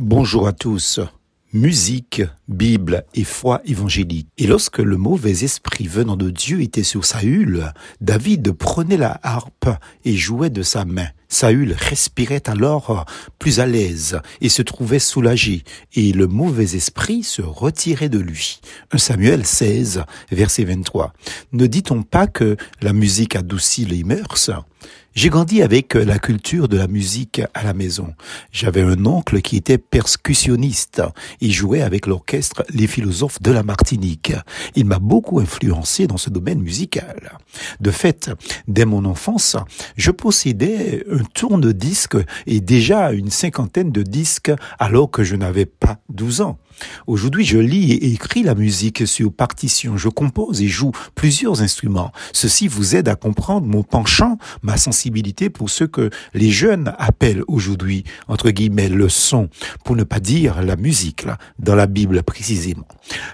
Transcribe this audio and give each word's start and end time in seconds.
Bonjour 0.00 0.46
à 0.46 0.52
tous. 0.52 1.00
Musique, 1.52 2.22
Bible 2.48 3.04
et 3.14 3.24
foi 3.24 3.60
évangélique. 3.66 4.28
Et 4.38 4.46
lorsque 4.46 4.78
le 4.78 4.96
mauvais 4.96 5.44
esprit 5.44 5.86
venant 5.86 6.16
de 6.16 6.30
Dieu 6.30 6.62
était 6.62 6.82
sur 6.82 7.04
Saül, 7.04 7.72
David 8.00 8.52
prenait 8.52 8.96
la 8.96 9.20
harpe 9.22 9.68
et 10.04 10.16
jouait 10.16 10.50
de 10.50 10.62
sa 10.62 10.84
main. 10.84 11.08
Saül 11.28 11.76
respirait 11.78 12.48
alors 12.48 13.04
plus 13.38 13.60
à 13.60 13.66
l'aise 13.66 14.18
et 14.40 14.48
se 14.48 14.62
trouvait 14.62 14.98
soulagé, 14.98 15.62
et 15.94 16.12
le 16.12 16.26
mauvais 16.26 16.74
esprit 16.74 17.22
se 17.22 17.42
retirait 17.42 18.08
de 18.08 18.18
lui. 18.18 18.60
1 18.92 18.98
Samuel 18.98 19.44
16, 19.44 20.04
verset 20.32 20.64
23. 20.64 21.12
Ne 21.52 21.66
dit-on 21.66 22.02
pas 22.02 22.26
que 22.26 22.56
la 22.80 22.94
musique 22.94 23.36
adoucit 23.36 23.84
les 23.84 24.04
mœurs? 24.04 24.50
J'ai 25.14 25.30
grandi 25.30 25.62
avec 25.62 25.94
la 25.94 26.20
culture 26.20 26.68
de 26.68 26.76
la 26.76 26.86
musique 26.86 27.42
à 27.52 27.64
la 27.64 27.74
maison. 27.74 28.14
J'avais 28.52 28.82
un 28.82 29.04
oncle 29.04 29.40
qui 29.42 29.56
était 29.56 29.76
percussionniste. 29.76 31.02
Il 31.40 31.52
jouait 31.52 31.82
avec 31.82 32.06
l'orchestre 32.06 32.37
Les 32.70 32.86
Philosophes 32.86 33.40
de 33.42 33.50
la 33.50 33.62
Martinique. 33.62 34.32
Il 34.74 34.86
m'a 34.86 34.98
beaucoup 34.98 35.40
influencé 35.40 36.06
dans 36.06 36.16
ce 36.16 36.30
domaine 36.30 36.60
musical. 36.60 37.38
De 37.80 37.90
fait, 37.90 38.30
dès 38.66 38.84
mon 38.84 39.04
enfance, 39.04 39.56
je 39.96 40.10
possédais 40.10 41.04
un 41.10 41.24
tourne-disque 41.34 42.16
et 42.46 42.60
déjà 42.60 43.12
une 43.12 43.30
cinquantaine 43.30 43.90
de 43.90 44.02
disques 44.02 44.52
alors 44.78 45.10
que 45.10 45.24
je 45.24 45.36
n'avais 45.36 45.66
pas 45.88 46.00
12 46.10 46.42
ans. 46.42 46.58
Aujourd'hui, 47.06 47.44
je 47.44 47.58
lis 47.58 47.92
et 47.92 48.12
écris 48.12 48.42
la 48.42 48.54
musique 48.54 49.06
sur 49.06 49.32
partition. 49.32 49.96
Je 49.96 50.08
compose 50.08 50.62
et 50.62 50.68
joue 50.68 50.92
plusieurs 51.14 51.62
instruments. 51.62 52.12
Ceci 52.32 52.68
vous 52.68 52.94
aide 52.94 53.08
à 53.08 53.16
comprendre 53.16 53.66
mon 53.66 53.82
penchant, 53.82 54.38
ma 54.62 54.76
sensibilité 54.76 55.50
pour 55.50 55.70
ce 55.70 55.84
que 55.84 56.10
les 56.34 56.50
jeunes 56.50 56.94
appellent 56.98 57.42
aujourd'hui, 57.48 58.04
entre 58.28 58.50
guillemets, 58.50 58.88
le 58.88 59.08
son, 59.08 59.48
pour 59.84 59.96
ne 59.96 60.04
pas 60.04 60.20
dire 60.20 60.62
la 60.62 60.76
musique, 60.76 61.24
là, 61.24 61.38
dans 61.58 61.74
la 61.74 61.86
Bible 61.86 62.22
précisément. 62.22 62.86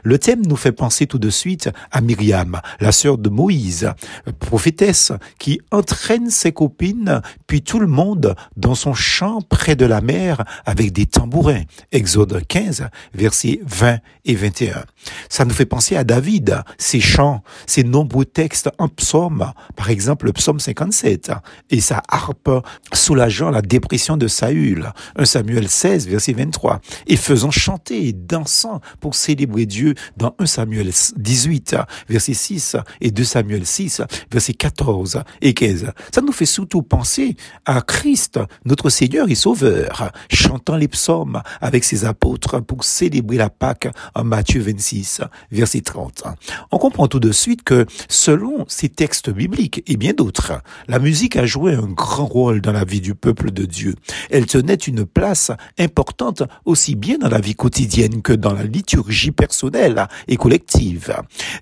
Le 0.02 0.18
thème 0.18 0.46
nous 0.46 0.56
fait 0.56 0.72
penser 0.72 1.06
tout 1.06 1.18
de 1.18 1.30
suite 1.30 1.70
à 1.90 2.00
Myriam, 2.00 2.60
la 2.80 2.92
sœur 2.92 3.18
de 3.18 3.28
Moïse, 3.28 3.90
prophétesse, 4.38 5.12
qui 5.38 5.60
entraîne 5.70 6.30
ses 6.30 6.52
copines, 6.52 7.20
puis 7.46 7.62
tout 7.62 7.80
le 7.80 7.86
monde 7.86 8.34
dans 8.56 8.74
son 8.74 8.94
champ 8.94 9.40
près 9.42 9.76
de 9.76 9.86
la 9.86 10.00
mer 10.00 10.44
avec 10.64 10.92
des 10.92 11.06
tambourins. 11.06 11.62
Exode 11.92 12.43
15, 12.44 12.88
versets 13.14 13.60
20 13.64 13.98
et 14.24 14.34
21. 14.34 14.84
Ça 15.28 15.44
nous 15.44 15.54
fait 15.54 15.66
penser 15.66 15.96
à 15.96 16.04
David, 16.04 16.62
ses 16.78 17.00
chants, 17.00 17.42
ses 17.66 17.84
nombreux 17.84 18.24
textes 18.24 18.70
en 18.78 18.88
psaume, 18.88 19.52
par 19.76 19.90
exemple 19.90 20.26
le 20.26 20.32
psaume 20.32 20.60
57, 20.60 21.32
et 21.70 21.80
sa 21.80 22.02
harpe 22.08 22.50
soulageant 22.92 23.50
la 23.50 23.62
dépression 23.62 24.16
de 24.16 24.28
Saül, 24.28 24.92
1 25.16 25.24
Samuel 25.24 25.68
16, 25.68 26.08
verset 26.08 26.32
23, 26.32 26.80
et 27.06 27.16
faisant 27.16 27.50
chanter 27.50 28.08
et 28.08 28.12
dansant 28.12 28.80
pour 29.00 29.14
célébrer 29.14 29.66
Dieu 29.66 29.94
dans 30.16 30.34
1 30.38 30.46
Samuel 30.46 30.90
18, 31.16 31.76
verset 32.08 32.34
6, 32.34 32.76
et 33.00 33.10
2 33.10 33.24
Samuel 33.24 33.66
6, 33.66 34.02
verset 34.30 34.54
14 34.54 35.22
et 35.40 35.54
15. 35.54 35.92
Ça 36.12 36.20
nous 36.20 36.32
fait 36.32 36.46
surtout 36.46 36.82
penser 36.82 37.36
à 37.64 37.80
Christ, 37.80 38.40
notre 38.64 38.90
Seigneur 38.90 39.28
et 39.28 39.34
Sauveur, 39.34 40.10
chantant 40.30 40.76
les 40.76 40.88
psaumes 40.88 41.42
avec 41.60 41.84
ses 41.84 42.04
apôtres 42.04 42.33
pour 42.66 42.84
célébrer 42.84 43.36
la 43.36 43.50
Pâque 43.50 43.88
en 44.14 44.24
Matthieu 44.24 44.60
26, 44.60 45.22
verset 45.50 45.80
30. 45.80 46.24
On 46.70 46.78
comprend 46.78 47.06
tout 47.06 47.20
de 47.20 47.32
suite 47.32 47.62
que 47.62 47.86
selon 48.08 48.64
ces 48.68 48.88
textes 48.88 49.30
bibliques 49.30 49.82
et 49.86 49.96
bien 49.96 50.12
d'autres, 50.12 50.52
la 50.88 50.98
musique 50.98 51.36
a 51.36 51.46
joué 51.46 51.74
un 51.74 51.86
grand 51.86 52.26
rôle 52.26 52.60
dans 52.60 52.72
la 52.72 52.84
vie 52.84 53.00
du 53.00 53.14
peuple 53.14 53.50
de 53.50 53.64
Dieu. 53.64 53.94
Elle 54.30 54.46
tenait 54.46 54.74
une 54.74 55.04
place 55.04 55.50
importante 55.78 56.42
aussi 56.64 56.94
bien 56.94 57.18
dans 57.18 57.28
la 57.28 57.40
vie 57.40 57.54
quotidienne 57.54 58.22
que 58.22 58.32
dans 58.32 58.52
la 58.52 58.64
liturgie 58.64 59.32
personnelle 59.32 60.06
et 60.28 60.36
collective. 60.36 61.14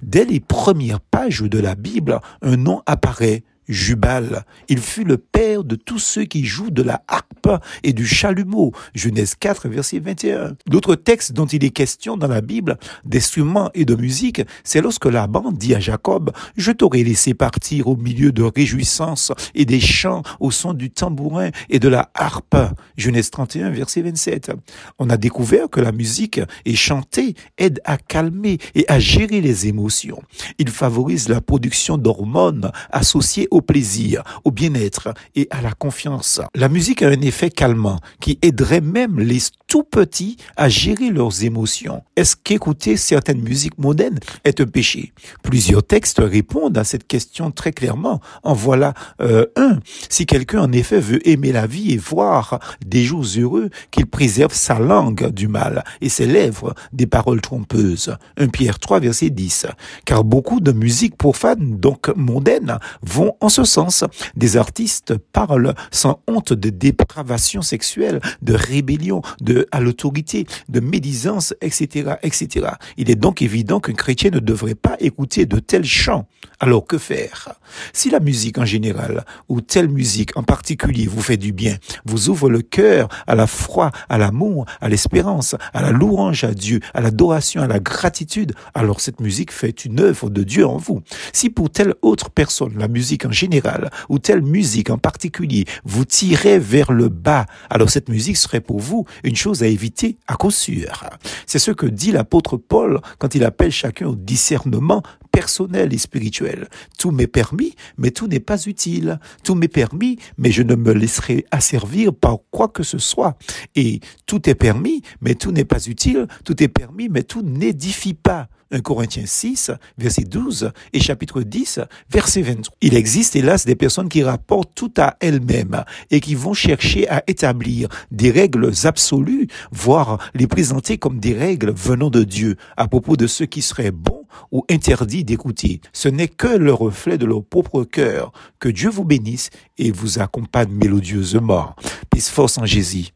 Dès 0.03 0.25
les 0.25 0.41
premières 0.41 1.01
pages 1.01 1.42
de 1.42 1.59
la 1.59 1.75
Bible, 1.75 2.20
un 2.42 2.57
nom 2.57 2.83
apparaît 2.86 3.42
Jubal. 3.68 4.45
Il 4.68 4.78
fut 4.78 5.05
le 5.05 5.18
père 5.18 5.64
de 5.64 5.77
tous 5.77 5.98
ceux 5.98 6.24
qui 6.24 6.45
jouent 6.45 6.70
de 6.70 6.83
la 6.83 7.02
harpe 7.08 7.48
et 7.83 7.92
du 7.92 8.06
chalumeau. 8.06 8.73
Genèse 8.95 9.34
4, 9.39 9.68
verset 9.68 9.98
21. 9.98 10.56
D'autres 10.67 10.95
textes 10.95 11.33
dont 11.33 11.46
il 11.46 11.64
est 11.64 11.70
question 11.70 12.17
dans 12.17 12.28
la 12.28 12.40
Bible, 12.40 12.78
d'instruments 13.05 13.70
et 13.74 13.84
de 13.84 13.95
musique, 13.95 14.42
c'est 14.64 14.80
lorsque 14.80 15.06
Laban 15.06 15.52
dit 15.52 15.74
à 15.74 15.80
Jacob, 15.80 16.33
je 16.56 16.73
t'aurais 16.73 17.02
laissé 17.02 17.34
partir 17.34 17.89
au 17.89 17.96
milieu 17.96 18.33
de 18.33 18.42
réjouissances 18.42 19.33
et 19.55 19.64
des 19.64 19.80
chants 19.80 20.23
au 20.40 20.50
son 20.50 20.74
du 20.74 20.90
tambourin 20.90 21.50
et 21.70 21.79
de 21.79 21.89
la 21.89 22.11
harpe. 22.14 22.56
Genèse 22.96 23.30
31, 23.30 23.70
verset 23.70 24.02
27. 24.02 24.52
On 24.98 25.11
a 25.11 25.17
découvert 25.17 25.68
que 25.70 25.80
la 25.80 25.92
musique 25.92 26.40
et 26.64 26.74
chanter 26.74 27.34
aide 27.58 27.80
à 27.84 27.96
calmer 27.96 28.58
et 28.74 28.84
à 28.89 28.98
gérer 28.98 29.40
les 29.40 29.67
émotions. 29.67 30.23
Il 30.58 30.70
favorise 30.70 31.29
la 31.29 31.40
production 31.40 31.98
d'hormones 31.98 32.70
associées 32.90 33.48
au 33.52 33.61
plaisir, 33.61 34.23
au 34.45 34.51
bien-être 34.51 35.14
et 35.35 35.46
à 35.51 35.61
la 35.61 35.73
confiance. 35.73 36.40
La 36.55 36.68
musique 36.68 37.02
a 37.02 37.08
un 37.08 37.20
effet 37.20 37.51
calmant 37.51 37.98
qui 38.20 38.39
aiderait 38.42 38.80
même 38.80 39.20
les 39.20 39.39
tout 39.68 39.85
petits 39.85 40.36
à 40.57 40.68
gérer 40.68 41.11
leurs 41.11 41.45
émotions. 41.45 42.02
Est-ce 42.17 42.36
qu'écouter 42.36 42.96
certaines 42.96 43.41
musiques 43.41 43.79
modernes 43.79 44.18
est 44.45 44.61
un 44.61 44.67
péché? 44.67 45.12
Plusieurs 45.42 45.83
textes 45.83 46.20
répondent 46.23 46.77
à 46.77 46.85
cette 46.85 47.07
question 47.07 47.51
très 47.51 47.73
clairement. 47.73 48.20
En 48.42 48.55
voilà 48.55 48.95
euh, 49.20 49.46
un. 49.57 49.79
Si 50.08 50.27
quelqu'un 50.27 50.62
en 50.62 50.73
effet 50.73 51.01
veut 51.01 51.27
aimer 51.29 51.52
la 51.52 51.67
vie 51.67 51.92
et 51.92 51.96
voir 51.96 52.58
des 52.85 53.05
jours 53.05 53.24
heureux, 53.36 53.70
qu'il 53.91 54.07
préserve 54.07 54.55
sa 54.55 54.79
langue 54.79 55.30
du 55.30 55.48
mal 55.48 55.85
et 56.01 56.08
ses 56.08 56.27
lèvres 56.27 56.74
des 56.92 57.07
paroles 57.07 57.41
trompeuses. 57.41 58.17
1 58.39 58.48
Pierre 58.48 58.79
3 58.79 59.01
verset 59.01 59.30
10. 59.30 59.67
Car 60.05 60.24
beaucoup 60.24 60.61
de 60.61 60.73
musiques 60.73 61.17
profanes, 61.17 61.79
donc 61.79 62.08
mondaines, 62.17 62.79
vont 63.02 63.36
en 63.42 63.48
ce 63.48 63.64
sens. 63.64 64.05
Des 64.36 64.57
artistes 64.57 65.17
parlent 65.17 65.75
sans 65.91 66.23
honte 66.27 66.53
de 66.53 66.70
dépravation 66.70 67.63
sexuelle, 67.63 68.20
de 68.41 68.55
rébellion, 68.55 69.23
de 69.41 69.67
à 69.73 69.80
l'autorité, 69.80 70.47
de 70.69 70.80
médisance, 70.80 71.55
etc., 71.61 72.14
etc. 72.23 72.67
Il 72.97 73.11
est 73.11 73.17
donc 73.17 73.42
évident 73.42 73.80
qu'un 73.80 73.92
chrétien 73.92 74.30
ne 74.30 74.39
devrait 74.39 74.75
pas 74.75 74.97
écouter 75.01 75.47
de 75.47 75.58
tels 75.58 75.85
chants. 75.85 76.27
Alors 76.61 76.86
que 76.86 76.98
faire? 76.98 77.55
Si 77.92 78.11
la 78.11 78.20
musique 78.20 78.58
en 78.58 78.64
général 78.64 79.25
ou 79.48 79.61
telle 79.61 79.89
musique 79.89 80.36
en 80.36 80.42
particulier 80.42 81.07
vous 81.07 81.20
fait 81.20 81.36
du 81.36 81.53
bien, 81.53 81.77
vous 82.05 82.29
ouvre 82.29 82.48
le 82.48 82.63
cœur 82.63 83.09
à 83.27 83.35
la 83.35 83.47
foi, 83.47 83.91
à 84.09 84.19
l'amour, 84.19 84.67
à 84.80 84.89
l'espérance, 84.89 85.57
à 85.73 85.83
la 85.83 85.91
louange 85.91 86.45
à 86.45 86.55
Dieu, 86.55 86.80
à 86.95 87.01
l'adoration, 87.01 87.63
à 87.63 87.67
la 87.67 87.80
gratitude, 87.80 88.55
alors 88.74 89.01
cette 89.01 89.20
musique 89.20 89.53
fait 89.53 89.85
une 89.85 90.01
œuvre 90.01 90.30
de 90.30 90.45
Dieu 90.45 90.67
en 90.67 90.77
vous. 90.77 91.03
Si 91.33 91.51
pour 91.51 91.70
telle 91.70 91.95
autre 92.03 92.30
personne 92.30 92.79
la 92.79 92.89
musique 92.89 93.24
en 93.24 93.32
général 93.33 93.91
ou 94.09 94.19
telle 94.19 94.43
musique 94.43 94.91
en 94.91 94.98
particulier 94.98 95.65
vous 95.85 96.05
tirait 96.05 96.59
vers 96.59 96.93
le 96.93 97.09
bas, 97.09 97.47
alors 97.70 97.91
cette 97.91 98.09
musique 98.09 98.37
serait 98.37 98.61
pour 98.61 98.81
vous 98.81 99.07
une 99.25 99.37
chose 99.37 99.63
à 99.63 99.67
éviter 99.67 100.19
à 100.27 100.37
cause 100.37 100.55
sûr. 100.55 101.05
C'est 101.47 101.59
ce 101.59 101.71
que 101.71 101.87
dit 101.87 102.13
l'apôtre 102.13 102.57
Paul 102.57 103.01
quand 103.19 103.35
il 103.35 103.45
appelle 103.45 103.73
chacun 103.73 104.07
au 104.07 104.15
discernement 104.15 105.03
personnel 105.33 105.93
et 105.93 105.98
spirituel. 105.98 106.69
Tout 106.98 107.11
m'est 107.11 107.27
permis, 107.27 107.75
mais 107.98 108.11
tout 108.11 108.29
n'est 108.29 108.41
pas 108.41 108.63
utile. 108.67 109.19
Tout 109.43 109.55
m'est 109.55 109.67
permis, 109.67 110.19
mais 110.39 110.53
je 110.53 110.63
ne 110.63 110.77
me 110.77 110.93
laisserai 110.93 111.47
asservir 111.51 112.15
par 112.15 112.39
quoi 112.51 112.69
que 112.69 112.83
ce 112.83 112.98
soit. 112.98 113.37
Et 113.75 114.01
tout 114.27 114.48
est 114.48 114.55
permis, 114.55 115.03
mais 115.21 115.35
tout 115.35 115.51
n'est 115.51 115.65
pas 115.65 115.85
utile. 115.87 116.29
Tout 116.45 116.63
est 116.63 116.69
permis, 116.69 117.09
mais 117.09 117.23
tout 117.23 117.42
n'édifie 117.42 118.15
pas. 118.15 118.48
1 118.73 118.81
Corinthiens 118.81 119.27
6, 119.27 119.71
verset 119.98 120.25
12 120.25 120.73
et 120.92 121.01
chapitre 121.01 121.42
10, 121.42 121.81
verset 122.11 122.42
23. 122.42 122.77
Il 122.81 122.97
existe 122.97 123.37
hélas 123.37 123.67
des 123.67 123.77
personnes 123.77 124.09
qui 124.09 124.23
rapportent 124.23 124.75
tout 124.75 124.92
à 124.97 125.17
elles-mêmes 125.21 125.85
et 126.11 126.21
qui 126.21 126.35
vont 126.35 126.55
chercher 126.55 127.09
à 127.09 127.23
établir 127.27 127.89
des 128.11 128.31
règles 128.31 128.73
absolues, 128.85 129.47
voire 129.71 130.19
les 130.35 130.47
présenter 130.47 130.97
comme 130.97 131.21
des 131.21 131.35
règles 131.35 131.73
venant 131.73 132.11
de 132.11 132.25
Dieu 132.25 132.56
à 132.77 132.89
propos 132.89 133.17
de 133.17 133.27
ce 133.27 133.45
qui 133.45 133.61
serait 133.61 133.91
bon 133.91 134.27
ou 134.51 134.65
interdit 134.71 135.22
d'écouter. 135.25 135.81
Ce 135.93 136.09
n'est 136.09 136.29
que 136.29 136.49
le 136.49 136.73
reflet 136.73 137.19
de 137.19 137.27
leur 137.27 137.45
propre 137.45 137.85
cœur. 137.85 138.33
Que 138.59 138.69
Dieu 138.69 138.91
vous 138.91 139.05
bénisse 139.05 139.51
et 139.79 139.91
vous 139.91 140.19
accompagne 140.19 140.71
mélodieusement. 140.71 141.75
Peace 142.11 142.31
force 142.31 142.59
en 142.59 142.67
Jésus. 142.67 143.13